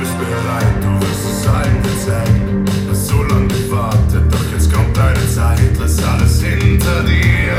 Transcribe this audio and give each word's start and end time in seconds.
bist 0.00 0.18
bereit, 0.18 0.74
du 0.80 1.06
wirst 1.06 1.24
es 1.30 1.46
allen 1.46 1.76
erzählen. 1.84 2.64
Hast 2.88 3.06
so 3.08 3.22
lange 3.22 3.48
gewartet, 3.48 4.32
doch 4.32 4.52
jetzt 4.52 4.72
kommt 4.72 4.96
deine 4.96 5.28
Zeit. 5.28 5.58
Lass 5.78 6.02
alles 6.02 6.42
hinter 6.42 7.02
dir. 7.02 7.52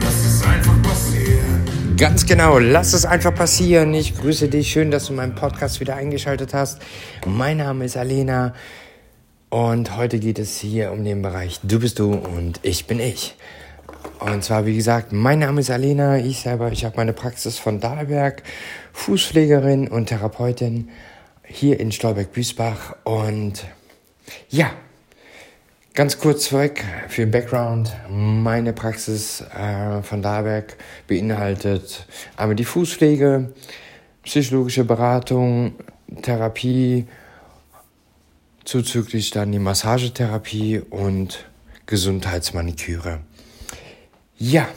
Lass 0.00 0.24
es 0.24 0.42
einfach 0.42 0.82
passieren. 0.82 1.96
Ganz 1.98 2.24
genau, 2.24 2.58
lass 2.58 2.94
es 2.94 3.04
einfach 3.04 3.34
passieren. 3.34 3.92
Ich 3.92 4.16
grüße 4.16 4.48
dich. 4.48 4.72
Schön, 4.72 4.90
dass 4.90 5.06
du 5.06 5.12
meinen 5.12 5.34
Podcast 5.34 5.80
wieder 5.80 5.96
eingeschaltet 5.96 6.54
hast. 6.54 6.80
Mein 7.26 7.58
Name 7.58 7.84
ist 7.84 7.98
Alena 7.98 8.54
und 9.50 9.94
heute 9.98 10.18
geht 10.18 10.38
es 10.38 10.56
hier 10.58 10.92
um 10.92 11.04
den 11.04 11.20
Bereich 11.20 11.60
Du 11.62 11.80
bist 11.80 11.98
du 11.98 12.14
und 12.14 12.60
ich 12.62 12.86
bin 12.86 12.98
ich. 12.98 13.36
Und 14.20 14.42
zwar, 14.42 14.66
wie 14.66 14.76
gesagt, 14.76 15.12
mein 15.12 15.40
Name 15.40 15.60
ist 15.60 15.70
Alena. 15.70 16.16
Ich 16.16 16.40
selber, 16.40 16.72
ich 16.72 16.84
habe 16.84 16.96
meine 16.96 17.12
Praxis 17.12 17.58
von 17.58 17.80
Dahlberg, 17.80 18.42
Fußpflegerin 18.92 19.88
und 19.88 20.06
Therapeutin 20.06 20.90
hier 21.44 21.80
in 21.80 21.92
Stolberg-Büßbach. 21.92 22.96
Und 23.04 23.64
ja, 24.48 24.70
ganz 25.94 26.18
kurz 26.18 26.44
zurück 26.44 26.80
für 27.08 27.22
den 27.22 27.30
Background. 27.30 27.92
Meine 28.08 28.72
Praxis 28.72 29.40
äh, 29.40 30.02
von 30.02 30.22
Dahlberg 30.22 30.76
beinhaltet 31.06 32.06
einmal 32.36 32.56
die 32.56 32.64
Fußpflege, 32.64 33.52
psychologische 34.22 34.84
Beratung, 34.84 35.74
Therapie, 36.22 37.06
zuzüglich 38.64 39.30
dann 39.30 39.52
die 39.52 39.58
Massagetherapie 39.58 40.80
und 40.90 41.46
Gesundheitsmaniküre. 41.86 43.20
Ja, 44.38 44.68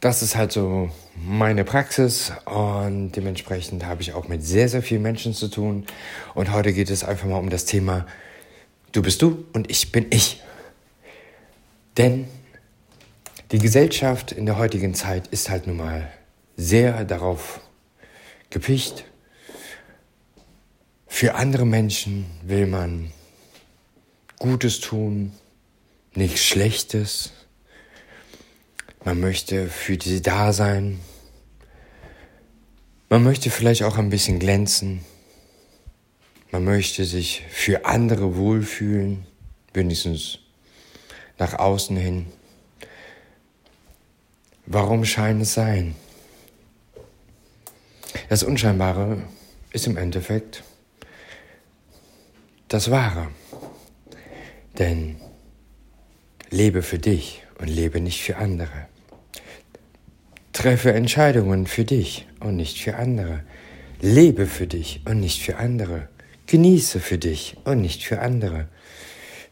das 0.00 0.22
ist 0.22 0.36
halt 0.36 0.52
so 0.52 0.90
meine 1.24 1.64
Praxis 1.64 2.32
und 2.44 3.12
dementsprechend 3.12 3.84
habe 3.84 4.02
ich 4.02 4.12
auch 4.12 4.28
mit 4.28 4.44
sehr, 4.44 4.68
sehr 4.68 4.82
vielen 4.82 5.02
Menschen 5.02 5.32
zu 5.34 5.48
tun. 5.48 5.86
Und 6.34 6.52
heute 6.52 6.72
geht 6.72 6.90
es 6.90 7.04
einfach 7.04 7.26
mal 7.26 7.38
um 7.38 7.50
das 7.50 7.64
Thema, 7.64 8.06
du 8.92 9.02
bist 9.02 9.22
du 9.22 9.44
und 9.52 9.70
ich 9.70 9.92
bin 9.92 10.06
ich. 10.10 10.42
Denn 11.96 12.28
die 13.52 13.58
Gesellschaft 13.58 14.32
in 14.32 14.46
der 14.46 14.58
heutigen 14.58 14.94
Zeit 14.94 15.28
ist 15.28 15.50
halt 15.50 15.66
nun 15.66 15.76
mal 15.76 16.10
sehr 16.56 17.04
darauf 17.04 17.60
gepicht. 18.50 19.04
Für 21.06 21.34
andere 21.34 21.64
Menschen 21.64 22.26
will 22.42 22.66
man 22.66 23.12
Gutes 24.38 24.80
tun, 24.80 25.32
nichts 26.14 26.44
Schlechtes. 26.44 27.32
Man 29.06 29.20
möchte 29.20 29.68
für 29.68 29.96
sie 30.02 30.20
da 30.20 30.52
sein. 30.52 30.98
Man 33.08 33.22
möchte 33.22 33.50
vielleicht 33.50 33.84
auch 33.84 33.98
ein 33.98 34.10
bisschen 34.10 34.40
glänzen. 34.40 35.04
Man 36.50 36.64
möchte 36.64 37.04
sich 37.04 37.44
für 37.48 37.86
andere 37.86 38.34
wohlfühlen, 38.34 39.24
wenigstens 39.72 40.40
nach 41.38 41.56
außen 41.56 41.96
hin. 41.96 42.26
Warum 44.66 45.04
scheint 45.04 45.42
es 45.42 45.54
sein? 45.54 45.94
Das 48.28 48.42
Unscheinbare 48.42 49.22
ist 49.70 49.86
im 49.86 49.96
Endeffekt 49.96 50.64
das 52.66 52.90
Wahre. 52.90 53.28
Denn 54.80 55.20
lebe 56.50 56.82
für 56.82 56.98
dich 56.98 57.44
und 57.60 57.68
lebe 57.68 58.00
nicht 58.00 58.20
für 58.20 58.38
andere. 58.38 58.88
Treffe 60.66 60.92
Entscheidungen 60.92 61.68
für 61.68 61.84
dich 61.84 62.26
und 62.40 62.56
nicht 62.56 62.82
für 62.82 62.96
andere. 62.96 63.44
Lebe 64.00 64.46
für 64.46 64.66
dich 64.66 65.00
und 65.04 65.20
nicht 65.20 65.40
für 65.40 65.58
andere. 65.58 66.08
Genieße 66.48 66.98
für 66.98 67.18
dich 67.18 67.56
und 67.62 67.80
nicht 67.80 68.02
für 68.02 68.18
andere. 68.18 68.66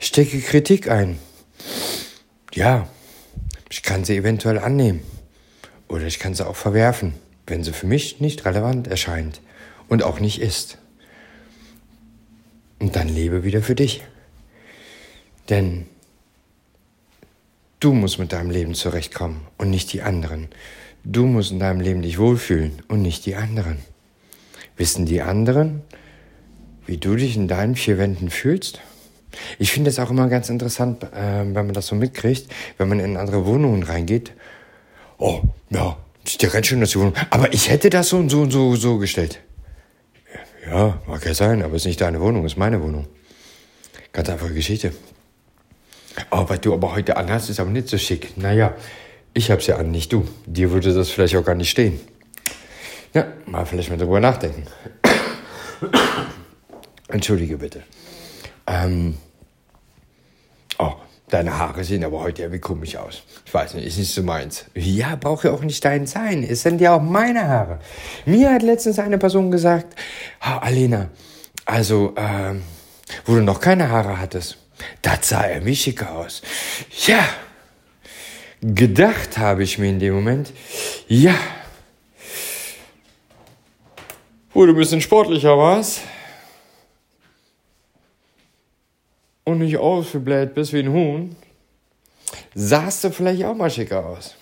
Stecke 0.01 0.41
Kritik 0.41 0.91
ein. 0.91 1.21
Ja, 2.53 2.89
ich 3.71 3.85
kann 3.85 4.05
sie 4.05 4.17
eventuell 4.17 4.59
annehmen. 4.59 5.05
Oder 5.87 6.07
ich 6.07 6.19
kann 6.19 6.35
sie 6.35 6.45
auch 6.45 6.57
verwerfen, 6.57 7.15
wenn 7.47 7.63
sie 7.63 7.73
für 7.73 7.87
mich 7.87 8.19
nicht 8.19 8.45
relevant 8.45 8.89
erscheint 8.89 9.41
und 9.89 10.03
auch 10.03 10.19
nicht 10.19 10.41
ist. 10.41 10.79
Und 12.81 12.97
dann 12.97 13.09
lebe 13.09 13.45
wieder 13.45 13.63
für 13.63 13.77
dich. 13.77 14.03
Denn 15.49 15.87
du 17.79 17.93
musst 17.93 18.19
mit 18.19 18.33
deinem 18.33 18.51
Leben 18.51 18.75
zurechtkommen 18.75 19.47
und 19.59 19.71
nicht 19.71 19.93
die 19.93 20.03
anderen. 20.03 20.49
Du 21.05 21.27
musst 21.27 21.51
in 21.53 21.59
deinem 21.59 21.81
Leben 21.81 22.01
dich 22.01 22.19
wohlfühlen 22.19 22.83
und 22.89 23.03
nicht 23.03 23.27
die 23.27 23.37
anderen. 23.37 23.77
Wissen 24.77 25.05
die 25.05 25.21
anderen, 25.21 25.83
wie 26.87 26.97
du 26.97 27.15
dich 27.15 27.37
in 27.37 27.47
deinen 27.47 27.77
vier 27.77 27.99
Wänden 27.99 28.31
fühlst? 28.31 28.81
Ich 29.59 29.71
finde 29.71 29.91
es 29.91 29.99
auch 29.99 30.11
immer 30.11 30.29
ganz 30.29 30.49
interessant, 30.49 31.03
äh, 31.03 31.41
wenn 31.41 31.53
man 31.53 31.73
das 31.75 31.89
so 31.89 31.95
mitkriegt, 31.95 32.51
wenn 32.79 32.89
man 32.89 33.01
in 33.01 33.19
andere 33.19 33.45
Wohnungen 33.45 33.83
reingeht. 33.83 34.33
Oh, 35.19 35.43
ja, 35.71 35.97
ist 36.25 36.43
ja 36.43 36.49
ganz 36.49 36.67
schön, 36.69 36.81
dass 36.81 36.91
die 36.91 36.99
Wohnung. 36.99 37.15
Aber 37.31 37.53
ich 37.53 37.69
hätte 37.69 37.91
das 37.91 38.09
so 38.09 38.17
und 38.17 38.31
so 38.31 38.41
und 38.43 38.51
so, 38.51 38.75
so 38.77 38.97
gestellt. 38.99 39.41
Ja, 40.67 41.03
mag 41.07 41.25
ja 41.27 41.35
sein, 41.35 41.63
aber 41.63 41.75
es 41.75 41.83
ist 41.83 41.87
nicht 41.87 42.01
deine 42.01 42.21
Wohnung, 42.21 42.47
es 42.47 42.53
ist 42.53 42.59
meine 42.59 42.83
Wohnung. 42.83 43.07
Ganz 44.13 44.31
einfache 44.31 44.55
Geschichte. 44.55 44.95
Oh, 46.31 46.45
was 46.49 46.61
du 46.61 46.73
aber 46.73 46.95
heute 46.95 47.17
anhast, 47.17 47.51
ist 47.51 47.61
aber 47.61 47.71
nicht 47.71 47.89
so 47.89 47.99
schick. 47.99 48.37
Naja, 48.39 48.75
ich 49.35 49.51
hab's 49.51 49.67
ja 49.67 49.77
an, 49.77 49.91
nicht 49.91 50.13
du. 50.13 50.27
Dir 50.47 50.71
würde 50.71 50.95
das 50.95 51.11
vielleicht 51.11 51.37
auch 51.37 51.45
gar 51.45 51.57
nicht 51.57 51.71
stehen. 51.71 52.01
Ja, 53.13 53.27
mal 53.47 53.67
vielleicht 53.67 53.91
mal 53.91 53.99
drüber 53.99 54.21
nachdenken. 54.21 54.65
Entschuldige 57.09 57.59
bitte. 57.59 57.83
Ähm, 58.67 59.17
oh, 60.79 60.95
deine 61.29 61.59
Haare 61.59 61.85
sehen 61.85 62.05
aber 62.05 62.21
heute 62.21 62.43
irgendwie 62.43 62.61
komisch 62.61 62.97
aus. 62.97 63.23
Ich 63.45 63.53
weiß 63.53 63.75
nicht, 63.75 63.87
ist 63.87 63.99
nicht 63.99 64.15
so 64.15 64.23
meins. 64.23 64.67
Ja, 64.75 65.17
braucht 65.17 65.45
ja 65.45 65.53
auch 65.53 65.63
nicht 65.63 65.85
dein 65.85 66.07
sein. 66.07 66.43
Es 66.43 66.63
sind 66.63 66.81
ja 66.81 66.97
auch 66.97 67.03
meine 67.03 67.47
Haare. 67.47 67.81
Mir 68.25 68.53
hat 68.53 68.63
letztens 68.63 68.99
eine 68.99 69.19
Person 69.19 69.51
gesagt, 69.51 69.95
oh, 70.41 70.59
Alena, 70.61 71.11
also, 71.67 72.15
ähm, 72.17 72.63
wo 73.25 73.35
du 73.35 73.43
noch 73.43 73.61
keine 73.61 73.91
Haare 73.91 74.19
hattest, 74.19 74.59
das 75.03 75.29
sah 75.29 75.49
irgendwie 75.49 75.77
schicker 75.77 76.13
aus. 76.13 76.43
Ja, 77.07 77.25
gedacht 78.73 79.37
habe 79.37 79.63
ich 79.63 79.79
mir 79.79 79.91
in 79.91 79.99
dem 79.99 80.15
Moment, 80.15 80.53
ja, 81.07 81.35
du 84.67 84.73
ein 84.73 84.77
bisschen 84.77 85.01
sportlicher 85.01 85.59
warst 85.59 86.01
und 89.45 89.59
nicht 89.59 89.77
ausgebläht 89.77 90.55
bist 90.55 90.73
wie 90.73 90.79
ein 90.79 90.93
Huhn, 90.93 91.37
sahst 92.55 93.05
du 93.05 93.11
vielleicht 93.11 93.45
auch 93.45 93.55
mal 93.55 93.71
schicker 93.71 94.07
aus. 94.07 94.35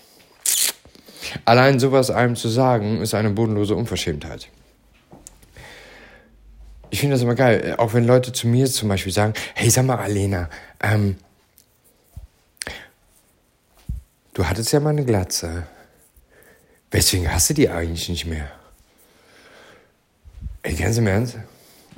Allein 1.44 1.80
sowas 1.80 2.10
einem 2.10 2.36
zu 2.36 2.48
sagen, 2.48 3.00
ist 3.00 3.14
eine 3.14 3.30
bodenlose 3.30 3.74
Unverschämtheit. 3.74 4.48
Ich 6.90 7.00
finde 7.00 7.14
das 7.14 7.22
immer 7.22 7.34
geil, 7.34 7.74
auch 7.78 7.94
wenn 7.94 8.04
Leute 8.04 8.32
zu 8.32 8.46
mir 8.46 8.66
zum 8.66 8.88
Beispiel 8.90 9.12
sagen, 9.12 9.32
hey, 9.54 9.70
sag 9.70 9.86
mal, 9.86 9.96
Alena, 9.96 10.50
ähm, 10.80 11.16
Du 14.34 14.46
hattest 14.46 14.72
ja 14.72 14.80
mal 14.80 14.90
eine 14.90 15.04
Glatze. 15.04 15.66
Weswegen 16.90 17.32
hast 17.32 17.50
du 17.50 17.54
die 17.54 17.68
eigentlich 17.68 18.08
nicht 18.08 18.24
mehr? 18.24 18.50
Ey, 20.62 20.74
ganz 20.74 20.96
im 20.96 21.06
Ernst? 21.06 21.36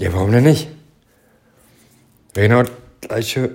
Ja, 0.01 0.13
warum 0.13 0.33
denn 0.33 0.43
nicht? 0.43 0.69
Wäre 2.33 2.49
genau 2.49 2.63
das 2.65 2.73
gleiche, 3.01 3.55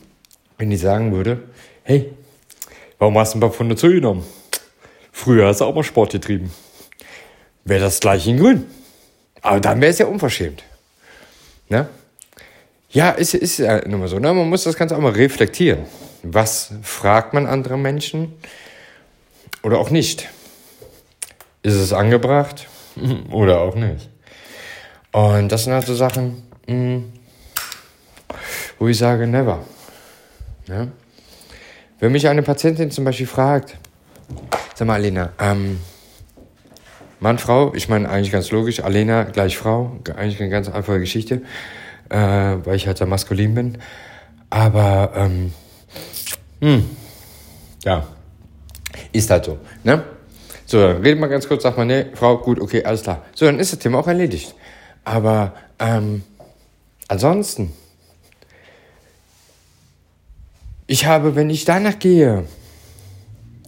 wenn 0.58 0.70
die 0.70 0.76
sagen 0.76 1.12
würde, 1.12 1.42
hey, 1.84 2.12
warum 2.98 3.16
hast 3.16 3.34
du 3.34 3.38
ein 3.38 3.40
paar 3.40 3.52
Pfunde 3.52 3.76
zugenommen? 3.76 4.24
Früher 5.12 5.46
hast 5.46 5.60
du 5.60 5.64
auch 5.64 5.74
mal 5.74 5.84
Sport 5.84 6.12
getrieben. 6.12 6.52
Wäre 7.64 7.80
das 7.80 8.00
gleiche 8.00 8.30
in 8.30 8.38
grün. 8.38 8.66
Aber 9.40 9.60
dann 9.60 9.80
wäre 9.80 9.92
es 9.92 9.98
ja 9.98 10.06
unverschämt. 10.06 10.64
Ne? 11.68 11.88
Ja, 12.90 13.10
ist, 13.10 13.34
ist 13.34 13.58
ja 13.58 13.86
nun 13.86 14.00
mal 14.00 14.08
so. 14.08 14.18
Ne? 14.18 14.32
Man 14.32 14.48
muss 14.48 14.64
das 14.64 14.76
Ganze 14.76 14.96
auch 14.96 15.00
mal 15.00 15.12
reflektieren. 15.12 15.86
Was 16.32 16.72
fragt 16.82 17.34
man 17.34 17.46
andere 17.46 17.78
Menschen 17.78 18.34
oder 19.62 19.78
auch 19.78 19.90
nicht? 19.90 20.28
Ist 21.62 21.74
es 21.74 21.92
angebracht 21.92 22.66
oder 23.30 23.60
auch 23.60 23.74
nicht? 23.74 24.10
Und 25.12 25.50
das 25.50 25.64
sind 25.64 25.72
halt 25.72 25.86
so 25.86 25.94
Sachen, 25.94 26.42
hm, 26.66 27.12
wo 28.78 28.88
ich 28.88 28.98
sage, 28.98 29.26
never. 29.26 29.64
Ja? 30.66 30.88
Wenn 31.98 32.12
mich 32.12 32.28
eine 32.28 32.42
Patientin 32.42 32.90
zum 32.90 33.04
Beispiel 33.04 33.26
fragt, 33.26 33.78
sag 34.74 34.86
mal, 34.86 34.94
Alena, 34.94 35.30
ähm, 35.40 35.78
Mann, 37.20 37.38
Frau, 37.38 37.72
ich 37.74 37.88
meine 37.88 38.10
eigentlich 38.10 38.30
ganz 38.30 38.50
logisch, 38.50 38.80
Alena 38.80 39.24
gleich 39.24 39.56
Frau, 39.56 39.98
eigentlich 40.16 40.40
eine 40.40 40.50
ganz 40.50 40.68
einfache 40.68 41.00
Geschichte, 41.00 41.42
äh, 42.10 42.18
weil 42.18 42.76
ich 42.76 42.86
halt 42.86 42.98
sehr 42.98 43.06
maskulin 43.06 43.54
bin. 43.54 43.78
Aber 44.50 45.12
ähm, 45.16 45.54
hm. 46.60 46.88
Ja, 47.84 48.06
ist 49.12 49.30
halt 49.30 49.44
so. 49.44 49.58
Ne? 49.84 50.02
So, 50.64 50.80
dann 50.80 51.02
redet 51.02 51.20
man 51.20 51.30
ganz 51.30 51.46
kurz, 51.46 51.62
sagt 51.62 51.78
man, 51.78 51.86
nee, 51.86 52.06
Frau, 52.14 52.38
gut, 52.38 52.60
okay, 52.60 52.84
alles 52.84 53.02
klar. 53.02 53.24
So, 53.34 53.46
dann 53.46 53.60
ist 53.60 53.72
das 53.72 53.78
Thema 53.78 53.98
auch 53.98 54.08
erledigt. 54.08 54.54
Aber 55.04 55.54
ähm, 55.78 56.24
ansonsten, 57.06 57.72
ich 60.88 61.06
habe, 61.06 61.36
wenn 61.36 61.50
ich 61.50 61.64
danach 61.64 61.98
gehe, 61.98 62.46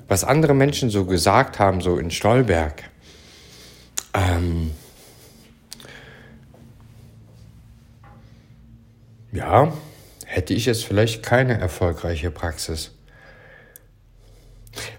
was 0.08 0.24
andere 0.24 0.54
Menschen 0.54 0.90
so 0.90 1.04
gesagt 1.04 1.58
haben, 1.58 1.80
so 1.80 1.98
in 1.98 2.10
Stolberg, 2.10 2.82
ähm, 4.14 4.72
ja, 9.30 9.72
hätte 10.38 10.54
ich 10.54 10.66
jetzt 10.66 10.84
vielleicht 10.84 11.24
keine 11.24 11.58
erfolgreiche 11.58 12.30
Praxis. 12.30 12.92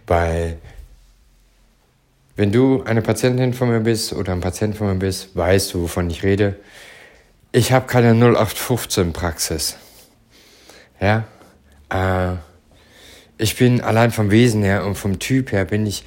Weil, 0.06 0.58
wenn 2.36 2.52
du 2.52 2.84
eine 2.84 3.02
Patientin 3.02 3.54
von 3.54 3.70
mir 3.70 3.80
bist 3.80 4.12
oder 4.12 4.34
ein 4.34 4.42
Patient 4.42 4.76
von 4.76 4.88
mir 4.88 4.96
bist, 4.96 5.34
weißt 5.38 5.74
du, 5.74 5.84
wovon 5.84 6.10
ich 6.10 6.24
rede. 6.24 6.58
Ich 7.54 7.72
habe 7.72 7.88
keine 7.88 8.12
0815 8.12 9.14
Praxis. 9.14 9.78
Ja, 11.00 11.24
äh, 11.90 12.36
ich 13.38 13.56
bin 13.56 13.80
allein 13.80 14.12
vom 14.12 14.32
Wesen 14.32 14.62
her 14.62 14.86
und 14.86 14.96
vom 14.96 15.20
Typ 15.20 15.54
her 15.54 15.64
bin 15.64 15.86
ich 15.86 16.04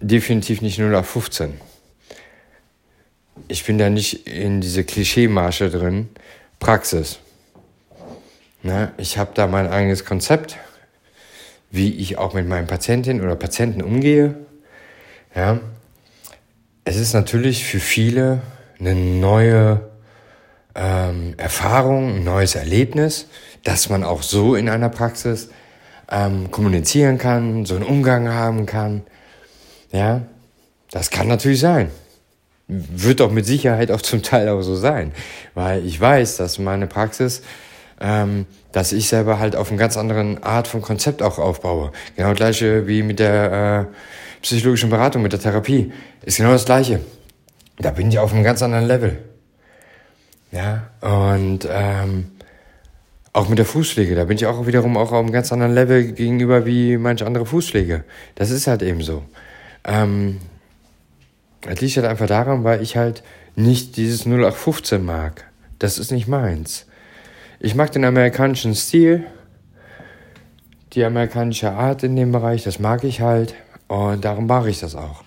definitiv 0.00 0.62
nicht 0.62 0.80
0815. 0.80 1.60
Ich 3.46 3.64
bin 3.64 3.78
da 3.78 3.88
nicht 3.88 4.26
in 4.26 4.60
diese 4.60 4.82
Klischeemasche 4.82 5.70
drin. 5.70 6.08
Praxis. 6.60 7.18
Ne? 8.62 8.92
Ich 8.98 9.18
habe 9.18 9.32
da 9.34 9.46
mein 9.46 9.66
eigenes 9.66 10.04
Konzept, 10.04 10.58
wie 11.70 11.94
ich 11.96 12.18
auch 12.18 12.34
mit 12.34 12.46
meinen 12.46 12.66
Patientinnen 12.66 13.24
oder 13.24 13.34
Patienten 13.34 13.82
umgehe. 13.82 14.36
Ja? 15.34 15.58
Es 16.84 16.96
ist 16.96 17.14
natürlich 17.14 17.64
für 17.64 17.80
viele 17.80 18.42
eine 18.78 18.94
neue 18.94 19.90
ähm, 20.74 21.34
Erfahrung, 21.38 22.16
ein 22.16 22.24
neues 22.24 22.54
Erlebnis, 22.54 23.26
dass 23.64 23.88
man 23.88 24.04
auch 24.04 24.22
so 24.22 24.54
in 24.54 24.68
einer 24.68 24.88
Praxis 24.88 25.48
ähm, 26.10 26.50
kommunizieren 26.50 27.18
kann, 27.18 27.64
so 27.64 27.74
einen 27.74 27.84
Umgang 27.84 28.28
haben 28.28 28.66
kann. 28.66 29.02
Ja, 29.92 30.22
das 30.90 31.10
kann 31.10 31.28
natürlich 31.28 31.60
sein. 31.60 31.90
Wird 32.70 33.20
auch 33.20 33.32
mit 33.32 33.46
Sicherheit 33.46 33.90
auch 33.90 34.00
zum 34.00 34.22
Teil 34.22 34.48
auch 34.48 34.62
so 34.62 34.76
sein, 34.76 35.12
weil 35.54 35.84
ich 35.84 36.00
weiß, 36.00 36.36
dass 36.36 36.60
meine 36.60 36.86
Praxis, 36.86 37.42
ähm, 38.00 38.46
dass 38.70 38.92
ich 38.92 39.08
selber 39.08 39.40
halt 39.40 39.56
auf 39.56 39.70
einer 39.70 39.78
ganz 39.78 39.96
anderen 39.96 40.42
Art 40.44 40.68
von 40.68 40.80
Konzept 40.80 41.20
auch 41.20 41.38
aufbaue. 41.38 41.90
Genau 42.16 42.28
das 42.28 42.36
gleiche 42.36 42.86
wie 42.86 43.02
mit 43.02 43.18
der 43.18 43.88
äh, 43.90 43.94
psychologischen 44.42 44.88
Beratung, 44.88 45.22
mit 45.22 45.32
der 45.32 45.40
Therapie. 45.40 45.92
Ist 46.24 46.36
genau 46.36 46.52
das 46.52 46.64
gleiche. 46.64 47.00
Da 47.78 47.90
bin 47.90 48.08
ich 48.08 48.18
auf 48.18 48.32
einem 48.32 48.44
ganz 48.44 48.62
anderen 48.62 48.86
Level. 48.86 49.18
Ja, 50.52 50.90
und 51.00 51.68
ähm, 51.70 52.26
auch 53.32 53.48
mit 53.48 53.58
der 53.58 53.66
Fußpflege, 53.66 54.14
da 54.14 54.24
bin 54.24 54.36
ich 54.36 54.46
auch 54.46 54.66
wiederum 54.66 54.96
auch 54.96 55.12
auf 55.12 55.20
einem 55.20 55.32
ganz 55.32 55.52
anderen 55.52 55.74
Level 55.74 56.12
gegenüber 56.12 56.66
wie 56.66 56.96
manche 56.96 57.26
andere 57.26 57.46
Fußpflege. 57.46 58.04
Das 58.34 58.50
ist 58.50 58.66
halt 58.66 58.82
eben 58.82 59.02
so. 59.02 59.22
Ähm, 59.84 60.38
das 61.62 61.80
liegt 61.80 61.96
halt 61.96 62.06
einfach 62.06 62.26
daran, 62.26 62.64
weil 62.64 62.82
ich 62.82 62.96
halt 62.96 63.22
nicht 63.56 63.96
dieses 63.96 64.26
0815 64.26 65.04
mag. 65.04 65.44
Das 65.78 65.98
ist 65.98 66.10
nicht 66.10 66.28
meins. 66.28 66.86
Ich 67.58 67.74
mag 67.74 67.92
den 67.92 68.04
amerikanischen 68.04 68.74
Stil, 68.74 69.26
die 70.92 71.04
amerikanische 71.04 71.72
Art 71.72 72.02
in 72.02 72.16
dem 72.16 72.32
Bereich, 72.32 72.64
das 72.64 72.78
mag 72.78 73.04
ich 73.04 73.20
halt 73.20 73.54
und 73.88 74.24
darum 74.24 74.46
mache 74.46 74.70
ich 74.70 74.80
das 74.80 74.94
auch. 74.94 75.22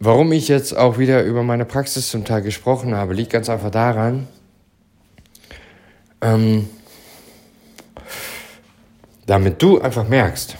Warum 0.00 0.32
ich 0.32 0.48
jetzt 0.48 0.76
auch 0.76 0.98
wieder 0.98 1.22
über 1.22 1.42
meine 1.42 1.64
Praxis 1.64 2.08
zum 2.08 2.24
Teil 2.24 2.42
gesprochen 2.42 2.94
habe, 2.94 3.14
liegt 3.14 3.30
ganz 3.30 3.48
einfach 3.48 3.70
daran, 3.70 4.26
ähm, 6.20 6.68
damit 9.26 9.62
du 9.62 9.80
einfach 9.80 10.08
merkst, 10.08 10.56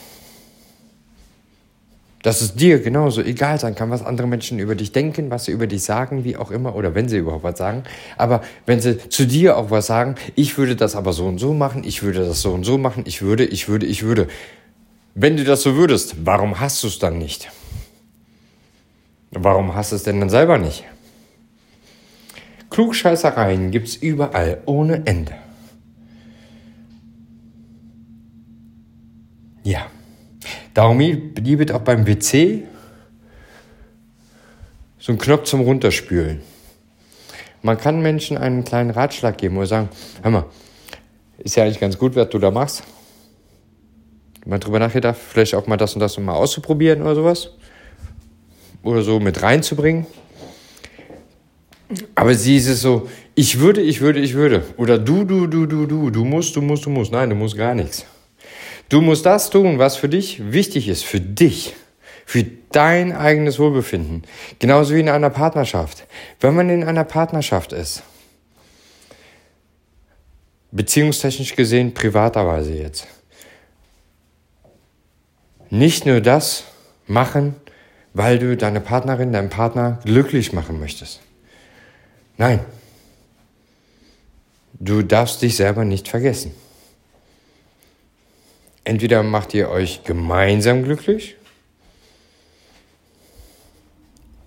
dass 2.23 2.41
es 2.41 2.55
dir 2.55 2.79
genauso 2.79 3.21
egal 3.21 3.59
sein 3.59 3.75
kann, 3.75 3.91
was 3.91 4.03
andere 4.03 4.27
Menschen 4.27 4.57
über 4.57 4.75
dich 4.75 4.93
denken, 4.93 5.29
was 5.29 5.45
sie 5.45 5.51
über 5.51 5.67
dich 5.67 5.83
sagen, 5.83 6.23
wie 6.23 6.37
auch 6.37 6.51
immer, 6.51 6.73
oder 6.73 6.95
wenn 6.95 7.09
sie 7.09 7.17
überhaupt 7.17 7.43
was 7.43 7.57
sagen. 7.57 7.83
Aber 8.17 8.41
wenn 8.65 8.79
sie 8.79 8.97
zu 9.09 9.27
dir 9.27 9.57
auch 9.57 9.69
was 9.69 9.87
sagen, 9.87 10.15
ich 10.35 10.57
würde 10.57 10.75
das 10.77 10.95
aber 10.95 11.11
so 11.11 11.27
und 11.27 11.37
so 11.37 11.53
machen, 11.53 11.83
ich 11.83 12.01
würde 12.01 12.25
das 12.25 12.41
so 12.41 12.53
und 12.53 12.63
so 12.63 12.77
machen, 12.77 13.03
ich 13.05 13.21
würde, 13.21 13.45
ich 13.45 13.67
würde, 13.67 13.85
ich 13.85 14.03
würde. 14.03 14.27
Wenn 15.15 15.35
du 15.37 15.43
das 15.43 15.61
so 15.61 15.75
würdest, 15.75 16.25
warum 16.25 16.59
hast 16.61 16.81
du 16.83 16.87
es 16.87 16.97
dann 16.97 17.17
nicht? 17.17 17.51
Warum 19.31 19.75
hast 19.75 19.91
du 19.91 19.97
es 19.97 20.03
denn 20.03 20.19
dann 20.19 20.29
selber 20.29 20.57
nicht? 20.57 20.85
Klugscheißereien 22.69 23.69
gibt's 23.69 23.95
überall, 23.95 24.61
ohne 24.65 25.05
Ende. 25.05 25.33
Ja. 29.63 29.87
Darum 30.73 30.99
gibt 30.99 31.71
auch 31.71 31.81
beim 31.81 32.07
WC 32.07 32.63
so 34.97 35.11
einen 35.11 35.19
Knopf 35.19 35.43
zum 35.43 35.61
Runterspülen. 35.61 36.41
Man 37.61 37.77
kann 37.77 38.01
Menschen 38.01 38.37
einen 38.37 38.63
kleinen 38.63 38.89
Ratschlag 38.89 39.37
geben 39.37 39.57
oder 39.57 39.67
sagen, 39.67 39.89
hör 40.21 40.31
mal, 40.31 40.45
ist 41.37 41.55
ja 41.55 41.63
eigentlich 41.63 41.79
ganz 41.79 41.97
gut, 41.97 42.15
was 42.15 42.29
du 42.29 42.39
da 42.39 42.51
machst. 42.51 42.83
Mal 44.45 44.59
drüber 44.59 44.79
nachgedacht, 44.79 45.17
vielleicht 45.17 45.55
auch 45.55 45.67
mal 45.67 45.77
das 45.77 45.93
und 45.93 45.99
das 45.99 46.17
mal 46.17 46.33
auszuprobieren 46.33 47.01
oder 47.01 47.15
sowas. 47.15 47.49
Oder 48.81 49.01
so 49.01 49.19
mit 49.19 49.41
reinzubringen. 49.41 50.05
Aber 52.15 52.33
sie 52.33 52.57
ist 52.57 52.67
es 52.67 52.81
so, 52.81 53.09
ich 53.35 53.59
würde, 53.59 53.81
ich 53.81 54.01
würde, 54.01 54.19
ich 54.19 54.33
würde. 54.33 54.63
Oder 54.77 54.97
du, 54.97 55.23
du, 55.23 55.47
du, 55.47 55.65
du, 55.65 55.85
du, 55.85 56.09
du 56.09 56.25
musst, 56.25 56.55
du 56.55 56.61
musst, 56.61 56.85
du 56.85 56.89
musst. 56.89 57.11
Nein, 57.11 57.29
du 57.29 57.35
musst 57.35 57.55
gar 57.55 57.75
nichts. 57.75 58.05
Du 58.93 59.01
musst 59.01 59.25
das 59.25 59.49
tun, 59.49 59.79
was 59.79 59.95
für 59.95 60.07
dich 60.07 60.51
wichtig 60.51 60.87
ist, 60.87 61.03
für 61.03 61.19
dich, 61.19 61.73
für 62.27 62.45
dein 62.71 63.11
eigenes 63.11 63.57
Wohlbefinden. 63.57 64.21
Genauso 64.59 64.93
wie 64.93 64.99
in 64.99 65.09
einer 65.09 65.31
Partnerschaft. 65.31 66.05
Wenn 66.39 66.53
man 66.53 66.69
in 66.69 66.83
einer 66.83 67.03
Partnerschaft 67.03 67.73
ist, 67.73 68.03
beziehungstechnisch 70.69 71.55
gesehen, 71.55 71.95
privaterweise 71.95 72.75
jetzt, 72.75 73.07
nicht 75.71 76.05
nur 76.05 76.21
das 76.21 76.63
machen, 77.07 77.55
weil 78.13 78.37
du 78.37 78.55
deine 78.55 78.79
Partnerin, 78.79 79.33
deinen 79.33 79.49
Partner 79.49 80.01
glücklich 80.05 80.53
machen 80.53 80.79
möchtest. 80.79 81.19
Nein. 82.37 82.59
Du 84.73 85.01
darfst 85.01 85.41
dich 85.41 85.55
selber 85.55 85.83
nicht 85.83 86.07
vergessen. 86.07 86.53
Entweder 88.83 89.23
macht 89.23 89.53
ihr 89.53 89.69
euch 89.69 90.03
gemeinsam 90.03 90.83
glücklich 90.83 91.35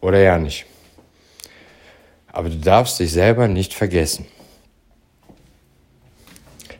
oder 0.00 0.18
ja 0.18 0.38
nicht. 0.38 0.66
Aber 2.28 2.50
du 2.50 2.58
darfst 2.58 3.00
dich 3.00 3.12
selber 3.12 3.48
nicht 3.48 3.72
vergessen. 3.72 4.26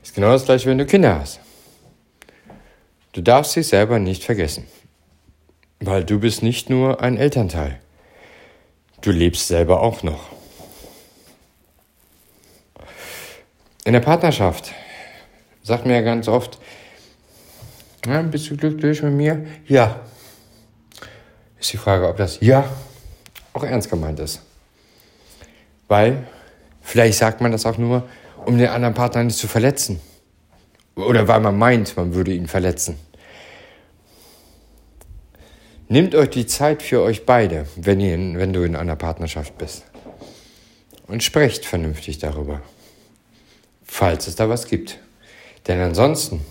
Ist 0.03 0.15
genau 0.15 0.33
das 0.33 0.45
gleiche, 0.45 0.69
wenn 0.69 0.79
du 0.79 0.85
Kinder 0.85 1.19
hast. 1.19 1.41
Du 3.13 3.23
darfst 3.23 3.57
dich 3.57 3.67
selber 3.69 3.99
nicht 3.99 4.23
vergessen. 4.23 4.67
Weil 5.81 6.05
du 6.05 6.21
bist 6.21 6.43
nicht 6.43 6.69
nur 6.69 7.01
ein 7.01 7.17
Elternteil. 7.17 7.81
Du 9.01 9.11
lebst 9.11 9.49
selber 9.49 9.81
auch 9.81 10.03
noch. 10.03 10.29
In 13.85 13.93
der 13.93 14.01
Partnerschaft 14.01 14.73
sagt 15.63 15.87
mir 15.87 15.95
ja 15.95 16.01
ganz 16.03 16.29
oft, 16.29 16.59
ja, 18.05 18.23
bist 18.23 18.51
du 18.51 18.57
glücklich 18.57 19.03
mit 19.03 19.13
mir? 19.13 19.47
Ja. 19.67 20.01
Ist 21.59 21.73
die 21.73 21.79
Frage, 21.79 22.09
ob 22.09 22.17
das 22.17 22.39
Ja 22.41 22.69
auch 23.57 23.65
ernst 23.65 23.91
gemeint 23.91 24.21
ist. 24.21 24.43
Weil, 25.89 26.27
vielleicht 26.83 27.19
sagt 27.19 27.41
man 27.41 27.53
das 27.53 27.65
auch 27.65 27.79
nur, 27.79 28.09
um 28.45 28.59
den 28.59 28.69
anderen 28.69 28.95
Partner 28.95 29.25
nicht 29.25 29.39
zu 29.39 29.49
verletzen. 29.49 30.01
Oder 30.95 31.27
weil 31.27 31.41
man 31.41 31.59
meint, 31.59 31.97
man 31.97 32.15
würde 32.15 32.33
ihn 32.33 32.47
verletzen. 32.47 32.99
Nehmt 35.89 36.15
euch 36.15 36.31
die 36.31 36.47
Zeit 36.47 36.83
für 36.83 37.01
euch 37.01 37.27
beide, 37.27 37.67
wenn, 37.77 38.01
ihr 38.01 38.17
wenn 38.39 38.53
du 38.53 38.63
in 38.63 38.77
einer 38.77 38.97
Partnerschaft 38.97 39.57
bist. 39.57 39.85
Und 41.07 41.23
sprecht 41.23 41.65
vernünftig 41.65 42.19
darüber. 42.19 42.61
Falls 43.85 44.27
es 44.27 44.35
da 44.35 44.49
was 44.49 44.67
gibt. 44.67 44.99
Denn 45.69 45.81
ansonsten 45.81 46.45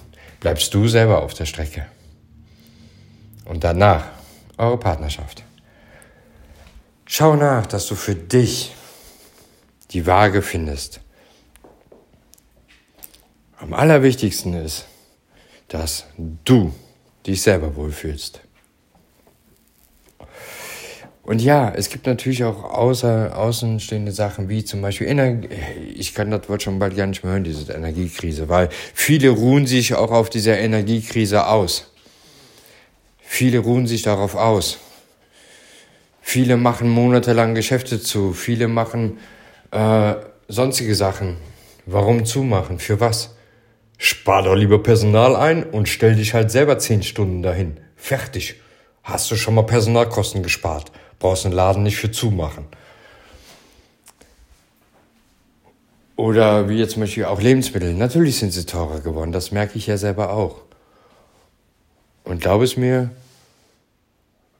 bleibst 0.46 0.76
du 0.76 0.88
selber 0.88 1.24
auf 1.24 1.34
der 1.34 1.48
Strecke. 1.48 1.88
Und 3.46 3.64
danach 3.64 4.12
eure 4.58 4.78
Partnerschaft. 4.78 5.44
Schau 7.08 7.36
nach, 7.36 7.66
dass 7.66 7.88
du 7.88 7.96
für 7.96 8.14
dich 8.14 8.76
die 9.90 10.06
Waage 10.06 10.44
findest. 10.44 11.00
Am 13.58 13.74
allerwichtigsten 13.74 14.54
ist, 14.54 14.86
dass 15.68 16.06
du 16.44 16.76
dich 17.26 17.42
selber 17.42 17.76
wohlfühlst. 17.76 18.42
Und 21.26 21.42
ja, 21.42 21.74
es 21.76 21.90
gibt 21.90 22.06
natürlich 22.06 22.44
auch 22.44 22.64
außer, 22.64 23.36
außenstehende 23.36 24.12
Sachen, 24.12 24.48
wie 24.48 24.64
zum 24.64 24.84
Beispiel 24.84 25.08
Energie. 25.08 25.50
Ich 25.96 26.14
kann 26.14 26.30
das 26.30 26.48
Wort 26.48 26.62
schon 26.62 26.78
bald 26.78 26.96
gar 26.96 27.08
nicht 27.08 27.24
mehr 27.24 27.34
hören, 27.34 27.44
diese 27.44 27.74
Energiekrise, 27.74 28.48
weil 28.48 28.70
viele 28.94 29.30
ruhen 29.30 29.66
sich 29.66 29.96
auch 29.96 30.12
auf 30.12 30.30
dieser 30.30 30.60
Energiekrise 30.60 31.48
aus. 31.48 31.92
Viele 33.20 33.58
ruhen 33.58 33.88
sich 33.88 34.04
darauf 34.04 34.36
aus. 34.36 34.78
Viele 36.22 36.58
machen 36.58 36.90
monatelang 36.90 37.56
Geschäfte 37.56 38.00
zu. 38.00 38.34
Viele 38.34 38.68
machen 38.68 39.18
äh, 39.72 40.14
sonstige 40.48 40.94
Sachen. 40.94 41.38
Warum 41.88 42.26
zumachen? 42.26 42.78
Für 42.78 43.00
was? 43.00 43.36
Spar 43.98 44.44
doch 44.44 44.56
lieber 44.56 44.82
Personal 44.84 45.36
ein 45.36 45.64
und 45.64 45.90
stell 45.90 46.16
dich 46.16 46.36
halt 46.36 46.52
selber 46.52 46.78
zehn 46.78 47.02
Stunden 47.02 47.42
dahin. 47.42 47.78
Fertig. 47.96 48.62
Hast 49.02 49.32
du 49.32 49.36
schon 49.36 49.56
mal 49.56 49.64
Personalkosten 49.64 50.44
gespart? 50.44 50.92
Brauchst 51.26 51.44
den 51.44 51.54
Laden 51.54 51.82
nicht 51.82 51.98
für 51.98 52.12
zumachen. 52.12 52.68
Oder 56.16 56.70
wie 56.70 56.78
jetzt 56.78 56.92
zum 56.92 57.02
Beispiel 57.02 57.26
auch 57.26 57.42
Lebensmittel. 57.42 57.96
Natürlich 57.96 58.38
sind 58.38 58.52
sie 58.52 58.68
teurer 58.68 59.00
geworden. 59.00 59.32
Das 59.32 59.52
merke 59.52 59.76
ich 59.76 59.88
ja 59.88 59.98
selber 59.98 60.30
auch. 60.30 60.62
Und 62.26 62.42
glaub 62.42 62.62
es 62.62 62.78
mir, 62.78 63.10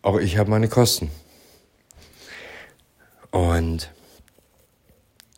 auch 0.02 0.18
ich 0.18 0.40
habe 0.40 0.50
meine 0.50 0.68
Kosten. 0.68 1.12
Und 3.30 3.92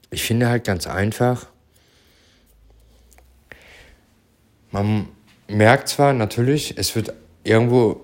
ich 0.09 0.23
finde 0.23 0.47
halt 0.47 0.63
ganz 0.63 0.87
einfach, 0.87 1.47
man 4.71 5.09
merkt 5.49 5.89
zwar 5.89 6.13
natürlich, 6.13 6.77
es 6.77 6.95
wird 6.95 7.11
irgendwo 7.43 7.99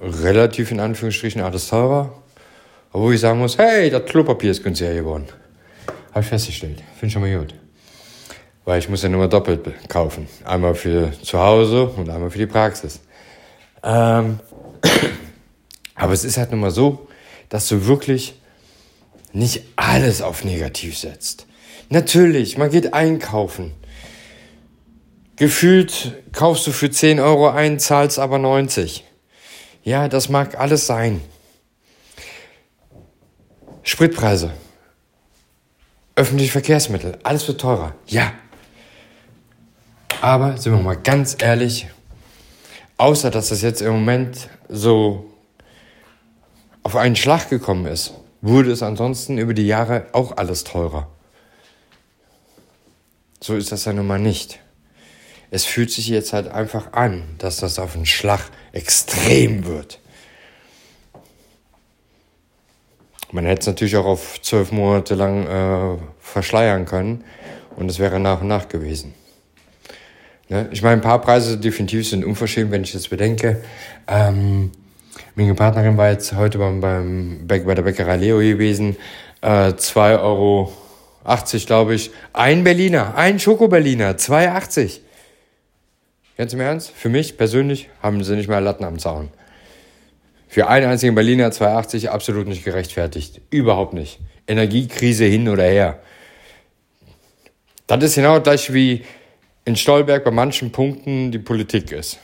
relativ 0.00 0.72
in 0.72 0.80
Anführungsstrichen 0.80 1.40
alles 1.40 1.68
teurer, 1.68 2.20
obwohl 2.94 3.14
ich 3.14 3.20
sagen 3.20 3.40
muss, 3.40 3.58
hey, 3.58 3.90
das 3.90 4.04
Klopapier 4.04 4.52
ist 4.52 4.62
günstiger 4.62 4.94
geworden. 4.94 5.26
Habe 6.12 6.20
ich 6.20 6.26
festgestellt. 6.26 6.76
Finde 6.92 7.06
ich 7.08 7.12
schon 7.12 7.22
mal 7.22 7.36
gut. 7.36 7.52
Weil 8.64 8.78
ich 8.78 8.88
muss 8.88 9.02
ja 9.02 9.08
nur 9.08 9.26
doppelt 9.26 9.88
kaufen. 9.88 10.28
Einmal 10.44 10.76
für 10.76 11.12
zu 11.20 11.40
Hause 11.40 11.86
und 11.86 12.08
einmal 12.08 12.30
für 12.30 12.38
die 12.38 12.46
Praxis. 12.46 13.00
Ähm, 13.82 14.38
aber 15.96 16.12
es 16.12 16.24
ist 16.24 16.38
halt 16.38 16.52
nun 16.52 16.60
mal 16.60 16.70
so, 16.70 17.08
dass 17.48 17.66
du 17.68 17.84
wirklich 17.84 18.40
nicht 19.32 19.64
alles 19.74 20.22
auf 20.22 20.44
negativ 20.44 20.96
setzt. 20.96 21.48
Natürlich, 21.88 22.58
man 22.58 22.70
geht 22.70 22.94
einkaufen. 22.94 23.72
Gefühlt 25.34 26.12
kaufst 26.30 26.64
du 26.68 26.70
für 26.70 26.92
10 26.92 27.18
Euro 27.18 27.48
ein, 27.48 27.80
zahlst 27.80 28.20
aber 28.20 28.38
90. 28.38 29.02
Ja, 29.82 30.06
das 30.06 30.28
mag 30.28 30.60
alles 30.60 30.86
sein. 30.86 31.20
Spritpreise. 33.84 34.50
Öffentliche 36.16 36.52
Verkehrsmittel. 36.52 37.18
Alles 37.22 37.46
wird 37.46 37.60
teurer. 37.60 37.94
Ja. 38.06 38.32
Aber 40.20 40.56
sind 40.56 40.72
wir 40.72 40.80
mal 40.80 40.96
ganz 40.96 41.36
ehrlich, 41.38 41.86
außer 42.96 43.30
dass 43.30 43.50
das 43.50 43.60
jetzt 43.60 43.82
im 43.82 43.92
Moment 43.92 44.48
so 44.68 45.30
auf 46.82 46.96
einen 46.96 47.14
Schlag 47.14 47.50
gekommen 47.50 47.86
ist, 47.86 48.14
wurde 48.40 48.72
es 48.72 48.82
ansonsten 48.82 49.38
über 49.38 49.52
die 49.52 49.66
Jahre 49.66 50.06
auch 50.12 50.36
alles 50.36 50.64
teurer. 50.64 51.08
So 53.40 53.54
ist 53.56 53.70
das 53.70 53.84
ja 53.84 53.92
nun 53.92 54.06
mal 54.06 54.18
nicht. 54.18 54.60
Es 55.50 55.64
fühlt 55.66 55.90
sich 55.90 56.08
jetzt 56.08 56.32
halt 56.32 56.48
einfach 56.48 56.94
an, 56.94 57.22
dass 57.38 57.58
das 57.58 57.78
auf 57.78 57.94
einen 57.94 58.06
Schlag 58.06 58.40
extrem 58.72 59.66
wird. 59.66 59.98
Man 63.34 63.46
hätte 63.46 63.62
es 63.62 63.66
natürlich 63.66 63.96
auch 63.96 64.06
auf 64.06 64.40
zwölf 64.42 64.70
Monate 64.70 65.16
lang 65.16 65.44
äh, 65.44 65.98
verschleiern 66.20 66.84
können 66.84 67.24
und 67.74 67.90
es 67.90 67.98
wäre 67.98 68.20
nach 68.20 68.42
und 68.42 68.46
nach 68.46 68.68
gewesen. 68.68 69.12
Ne? 70.48 70.68
Ich 70.70 70.82
meine, 70.82 70.94
ein 70.94 71.00
paar 71.00 71.20
Preise 71.20 71.58
definitiv 71.58 72.08
sind 72.08 72.24
unverschämt, 72.24 72.70
wenn 72.70 72.84
ich 72.84 72.92
das 72.92 73.08
bedenke. 73.08 73.60
Ähm, 74.06 74.70
meine 75.34 75.54
Partnerin 75.56 75.96
war 75.96 76.10
jetzt 76.10 76.32
heute 76.34 76.58
beim, 76.58 76.80
beim 76.80 77.40
bei 77.48 77.58
der 77.58 77.82
Bäckerei 77.82 78.18
Leo 78.18 78.38
gewesen. 78.38 78.94
Äh, 79.40 79.72
2,80 79.72 80.22
Euro, 80.22 80.72
glaube 81.66 81.96
ich. 81.96 82.12
Ein 82.32 82.62
Berliner, 82.62 83.16
ein 83.16 83.40
Schoko-Berliner, 83.40 84.12
2,80. 84.12 85.00
Ganz 86.36 86.52
im 86.52 86.60
Ernst? 86.60 86.92
Für 86.92 87.08
mich 87.08 87.36
persönlich 87.36 87.88
haben 88.00 88.22
sie 88.22 88.36
nicht 88.36 88.48
mehr 88.48 88.60
Latten 88.60 88.84
am 88.84 89.00
Zaun. 89.00 89.30
Für 90.54 90.68
einen 90.68 90.88
einzigen 90.88 91.16
Berliner 91.16 91.48
2,80 91.48 92.10
absolut 92.10 92.46
nicht 92.46 92.62
gerechtfertigt. 92.62 93.40
Überhaupt 93.50 93.92
nicht. 93.92 94.20
Energiekrise 94.46 95.24
hin 95.24 95.48
oder 95.48 95.64
her. 95.64 95.98
Das 97.88 98.04
ist 98.04 98.14
genau 98.14 98.40
gleich 98.40 98.72
wie 98.72 99.04
in 99.64 99.74
Stolberg 99.74 100.22
bei 100.22 100.30
manchen 100.30 100.70
Punkten 100.70 101.32
die 101.32 101.40
Politik 101.40 101.90
ist. 101.90 102.20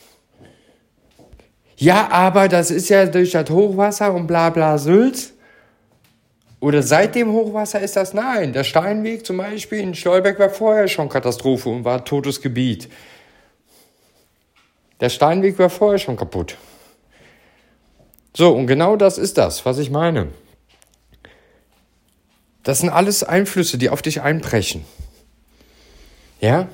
Ja, 1.76 2.08
aber 2.12 2.46
das 2.46 2.70
ist 2.70 2.88
ja 2.88 3.06
durch 3.06 3.32
das 3.32 3.50
Hochwasser 3.50 4.14
und 4.14 4.28
bla 4.28 4.50
bla 4.50 4.78
Sülz. 4.78 5.32
Oder 6.60 6.84
seit 6.84 7.16
dem 7.16 7.32
Hochwasser 7.32 7.80
ist 7.80 7.96
das 7.96 8.14
nein. 8.14 8.52
Der 8.52 8.62
Steinweg 8.62 9.26
zum 9.26 9.38
Beispiel 9.38 9.80
in 9.80 9.96
Stolberg 9.96 10.38
war 10.38 10.50
vorher 10.50 10.86
schon 10.86 11.08
Katastrophe 11.08 11.68
und 11.68 11.84
war 11.84 12.04
totes 12.04 12.40
Gebiet. 12.40 12.88
Der 15.00 15.08
Steinweg 15.08 15.58
war 15.58 15.68
vorher 15.68 15.98
schon 15.98 16.16
kaputt. 16.16 16.56
So, 18.34 18.54
und 18.54 18.66
genau 18.66 18.96
das 18.96 19.18
ist 19.18 19.38
das, 19.38 19.64
was 19.66 19.78
ich 19.78 19.90
meine. 19.90 20.28
Das 22.62 22.80
sind 22.80 22.90
alles 22.90 23.22
Einflüsse, 23.24 23.78
die 23.78 23.90
auf 23.90 24.02
dich 24.02 24.20
einbrechen. 24.20 24.84
Ja? 26.40 26.68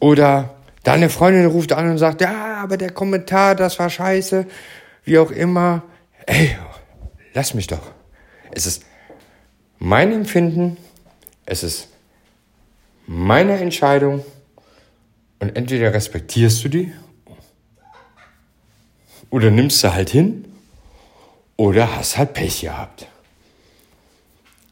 Oder 0.00 0.58
Deine 0.88 1.10
Freundin 1.10 1.44
ruft 1.44 1.72
an 1.72 1.90
und 1.90 1.98
sagt, 1.98 2.22
ja, 2.22 2.56
aber 2.62 2.78
der 2.78 2.90
Kommentar, 2.90 3.54
das 3.54 3.78
war 3.78 3.90
scheiße, 3.90 4.46
wie 5.04 5.18
auch 5.18 5.30
immer. 5.30 5.82
Ey, 6.24 6.56
lass 7.34 7.52
mich 7.52 7.66
doch. 7.66 7.92
Es 8.52 8.64
ist 8.64 8.84
mein 9.78 10.12
Empfinden, 10.12 10.78
es 11.44 11.62
ist 11.62 11.88
meine 13.06 13.58
Entscheidung 13.58 14.24
und 15.40 15.54
entweder 15.56 15.92
respektierst 15.92 16.64
du 16.64 16.68
die 16.70 16.92
oder 19.30 19.50
nimmst 19.50 19.82
du 19.84 19.92
halt 19.92 20.10
hin 20.10 20.44
oder 21.56 21.96
hast 21.96 22.16
halt 22.16 22.34
Pech 22.34 22.60
gehabt. 22.60 23.06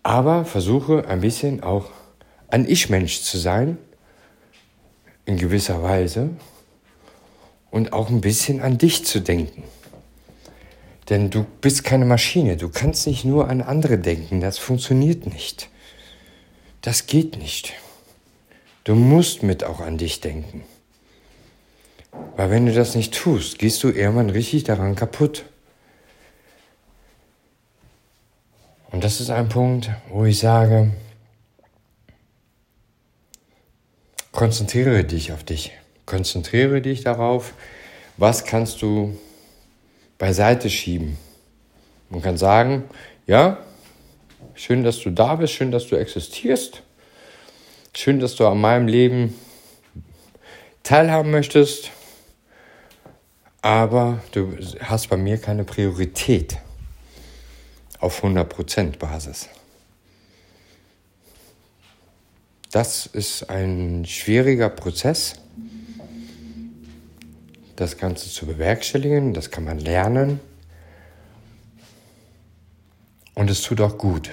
Aber 0.02 0.44
versuche 0.44 1.06
ein 1.08 1.20
bisschen 1.20 1.62
auch 1.62 1.90
ein 2.48 2.68
Ich-Mensch 2.68 3.22
zu 3.22 3.38
sein 3.38 3.76
in 5.24 5.36
gewisser 5.36 5.82
Weise 5.82 6.30
und 7.70 7.92
auch 7.92 8.08
ein 8.08 8.20
bisschen 8.20 8.60
an 8.60 8.78
dich 8.78 9.04
zu 9.04 9.20
denken. 9.20 9.64
Denn 11.08 11.30
du 11.30 11.44
bist 11.60 11.84
keine 11.84 12.04
Maschine, 12.04 12.56
du 12.56 12.68
kannst 12.68 13.06
nicht 13.06 13.24
nur 13.24 13.48
an 13.48 13.62
andere 13.62 13.98
denken, 13.98 14.40
das 14.40 14.58
funktioniert 14.58 15.26
nicht. 15.26 15.68
Das 16.82 17.06
geht 17.06 17.36
nicht. 17.36 17.74
Du 18.84 18.94
musst 18.94 19.42
mit 19.42 19.64
auch 19.64 19.80
an 19.80 19.98
dich 19.98 20.20
denken. 20.20 20.64
Weil 22.36 22.50
wenn 22.50 22.66
du 22.66 22.72
das 22.72 22.94
nicht 22.94 23.14
tust, 23.14 23.58
gehst 23.58 23.82
du 23.82 23.88
irgendwann 23.88 24.30
richtig 24.30 24.64
daran 24.64 24.94
kaputt. 24.94 25.44
Und 28.90 29.04
das 29.04 29.20
ist 29.20 29.30
ein 29.30 29.48
Punkt, 29.48 29.90
wo 30.08 30.24
ich 30.24 30.38
sage, 30.38 30.92
konzentriere 34.32 35.04
dich 35.04 35.32
auf 35.32 35.44
dich. 35.44 35.72
Konzentriere 36.04 36.80
dich 36.80 37.02
darauf, 37.02 37.54
was 38.16 38.44
kannst 38.44 38.80
du 38.82 39.18
beiseite 40.18 40.70
schieben. 40.70 41.18
Man 42.10 42.22
kann 42.22 42.36
sagen, 42.36 42.84
ja, 43.26 43.58
schön, 44.54 44.84
dass 44.84 45.00
du 45.00 45.10
da 45.10 45.34
bist, 45.34 45.54
schön, 45.54 45.70
dass 45.70 45.88
du 45.88 45.96
existierst, 45.96 46.82
schön, 47.94 48.20
dass 48.20 48.36
du 48.36 48.46
an 48.46 48.60
meinem 48.60 48.86
Leben 48.86 49.34
teilhaben 50.82 51.30
möchtest, 51.30 51.90
aber 53.66 54.22
du 54.30 54.56
hast 54.78 55.08
bei 55.08 55.16
mir 55.16 55.38
keine 55.38 55.64
Priorität 55.64 56.58
auf 57.98 58.22
100% 58.22 58.96
Basis. 58.98 59.48
Das 62.70 63.06
ist 63.06 63.50
ein 63.50 64.04
schwieriger 64.06 64.68
Prozess, 64.68 65.40
das 67.74 67.98
Ganze 67.98 68.30
zu 68.30 68.46
bewerkstelligen. 68.46 69.34
Das 69.34 69.50
kann 69.50 69.64
man 69.64 69.80
lernen. 69.80 70.38
Und 73.34 73.50
es 73.50 73.62
tut 73.62 73.80
auch 73.80 73.98
gut. 73.98 74.30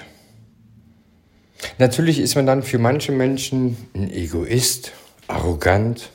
Natürlich 1.78 2.20
ist 2.20 2.36
man 2.36 2.46
dann 2.46 2.62
für 2.62 2.78
manche 2.78 3.10
Menschen 3.10 3.88
ein 3.96 4.12
Egoist, 4.12 4.92
arrogant, 5.26 6.10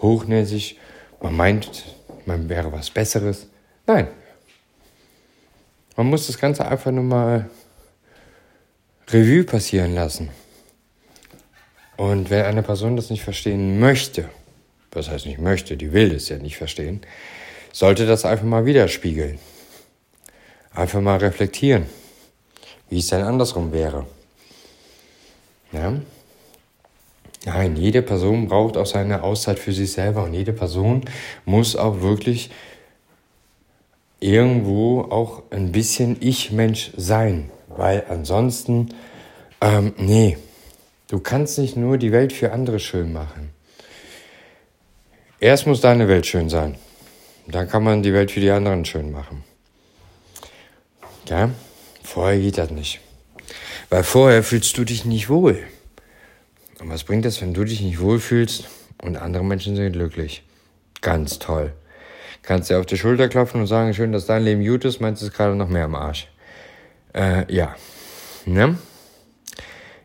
hochnäsig. 0.00 0.78
Man 1.20 1.34
meint, 1.34 1.86
man 2.26 2.48
wäre 2.48 2.72
was 2.72 2.90
Besseres. 2.90 3.46
Nein. 3.86 4.08
Man 5.96 6.06
muss 6.06 6.26
das 6.26 6.38
Ganze 6.38 6.66
einfach 6.66 6.90
nur 6.90 7.04
mal 7.04 7.50
Revue 9.08 9.44
passieren 9.44 9.94
lassen. 9.94 10.30
Und 11.96 12.30
wenn 12.30 12.44
eine 12.44 12.62
Person 12.62 12.96
das 12.96 13.10
nicht 13.10 13.22
verstehen 13.22 13.78
möchte, 13.78 14.28
was 14.90 15.08
heißt 15.08 15.26
nicht 15.26 15.38
möchte, 15.38 15.76
die 15.76 15.92
will 15.92 16.12
es 16.12 16.28
ja 16.28 16.38
nicht 16.38 16.56
verstehen, 16.56 17.02
sollte 17.72 18.06
das 18.06 18.24
einfach 18.24 18.44
mal 18.44 18.64
widerspiegeln. 18.64 19.38
Einfach 20.74 21.00
mal 21.00 21.18
reflektieren, 21.18 21.86
wie 22.88 22.98
es 22.98 23.08
denn 23.08 23.22
andersrum 23.22 23.72
wäre. 23.72 24.06
Ja? 25.72 25.94
Nein, 27.44 27.76
jede 27.76 28.02
Person 28.02 28.46
braucht 28.46 28.76
auch 28.76 28.86
seine 28.86 29.22
Auszeit 29.22 29.58
für 29.58 29.72
sich 29.72 29.92
selber 29.92 30.24
und 30.24 30.32
jede 30.32 30.52
Person 30.52 31.02
muss 31.44 31.74
auch 31.74 32.00
wirklich 32.00 32.50
irgendwo 34.20 35.02
auch 35.02 35.42
ein 35.50 35.72
bisschen 35.72 36.16
Ich-Mensch 36.20 36.92
sein, 36.96 37.50
weil 37.68 38.04
ansonsten, 38.08 38.90
ähm, 39.60 39.92
nee, 39.96 40.38
du 41.08 41.18
kannst 41.18 41.58
nicht 41.58 41.76
nur 41.76 41.98
die 41.98 42.12
Welt 42.12 42.32
für 42.32 42.52
andere 42.52 42.78
schön 42.78 43.12
machen. 43.12 43.50
Erst 45.40 45.66
muss 45.66 45.80
deine 45.80 46.06
Welt 46.06 46.26
schön 46.26 46.48
sein. 46.48 46.76
Dann 47.48 47.68
kann 47.68 47.82
man 47.82 48.04
die 48.04 48.12
Welt 48.12 48.30
für 48.30 48.38
die 48.38 48.50
anderen 48.50 48.84
schön 48.84 49.10
machen. 49.10 49.42
Ja, 51.28 51.50
vorher 52.04 52.38
geht 52.38 52.58
das 52.58 52.70
nicht. 52.70 53.00
Weil 53.90 54.04
vorher 54.04 54.44
fühlst 54.44 54.78
du 54.78 54.84
dich 54.84 55.04
nicht 55.04 55.28
wohl. 55.28 55.66
Und 56.82 56.90
was 56.90 57.04
bringt 57.04 57.24
das, 57.24 57.40
wenn 57.40 57.54
du 57.54 57.62
dich 57.62 57.80
nicht 57.80 58.00
wohlfühlst 58.00 58.64
und 59.00 59.16
andere 59.16 59.44
Menschen 59.44 59.76
sind 59.76 59.92
glücklich? 59.92 60.42
Ganz 61.00 61.38
toll. 61.38 61.72
Kannst 62.42 62.70
dir 62.70 62.80
auf 62.80 62.86
die 62.86 62.98
Schulter 62.98 63.28
klopfen 63.28 63.60
und 63.60 63.68
sagen, 63.68 63.94
schön, 63.94 64.10
dass 64.10 64.26
dein 64.26 64.42
Leben 64.42 64.66
gut 64.66 64.84
ist, 64.84 65.00
meinst 65.00 65.22
du 65.22 65.26
es 65.26 65.32
gerade 65.32 65.54
noch 65.54 65.68
mehr 65.68 65.84
am 65.84 65.94
Arsch. 65.94 66.26
Äh, 67.14 67.44
ja. 67.54 67.76
Ne? 68.46 68.78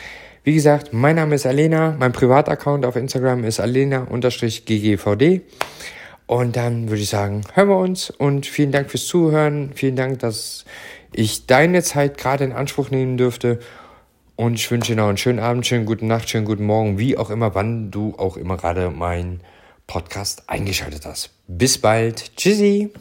Wie 0.44 0.54
gesagt, 0.54 0.92
mein 0.92 1.16
Name 1.16 1.36
ist 1.36 1.46
Alena. 1.46 1.96
Mein 1.98 2.12
Privataccount 2.12 2.86
auf 2.86 2.98
Instagram 2.98 3.46
ist 3.46 3.60
alena-ggvd. 3.60 5.42
Und 6.26 6.56
dann 6.56 6.90
würde 6.90 7.02
ich 7.02 7.10
sagen, 7.10 7.42
hören 7.54 7.70
wir 7.70 7.78
uns 7.78 8.10
und 8.10 8.46
vielen 8.46 8.72
Dank 8.72 8.90
fürs 8.90 9.08
Zuhören. 9.08 9.72
Vielen 9.76 9.96
Dank, 9.96 10.20
dass 10.20 10.66
ich 11.12 11.46
deine 11.46 11.84
Zeit 11.84 12.18
gerade 12.18 12.44
in 12.44 12.54
Anspruch 12.54 12.90
nehmen 12.90 13.18
dürfte. 13.18 13.60
Und 14.36 14.56
ich 14.56 14.70
wünsche 14.72 14.94
dir 14.94 15.02
noch 15.02 15.10
einen 15.10 15.18
schönen 15.18 15.40
Abend, 15.40 15.66
schönen 15.66 15.86
guten 15.86 16.08
Nacht, 16.08 16.30
schönen 16.30 16.46
guten 16.46 16.66
Morgen, 16.66 16.98
wie 16.98 17.18
auch 17.18 17.30
immer, 17.30 17.54
wann 17.56 17.92
du 17.92 18.16
auch 18.18 18.36
immer 18.36 18.58
gerade 18.58 18.90
meinen 18.90 19.42
Podcast 19.86 20.50
eingeschaltet 20.50 21.06
hast. 21.06 21.30
Bis 21.48 21.78
bald. 21.78 22.36
Tschüssi. 22.36 22.92